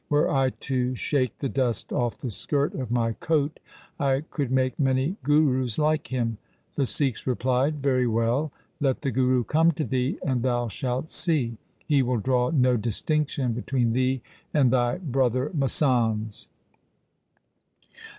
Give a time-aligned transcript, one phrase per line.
[0.09, 3.59] Were I to shake the dust off the skirt of my coat,
[3.99, 6.39] I could make many Gurus like him.'
[6.73, 11.57] The Sikhs replied,' Very well; let the Guru come to thee, and thou shalt see.
[11.85, 14.23] He will draw no distinction between thee
[14.55, 16.47] and thy brother masands.'